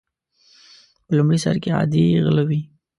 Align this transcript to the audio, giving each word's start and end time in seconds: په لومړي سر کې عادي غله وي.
په 1.05 1.11
لومړي 1.17 1.39
سر 1.43 1.55
کې 1.63 1.69
عادي 1.77 2.05
غله 2.25 2.43
وي. 2.49 2.61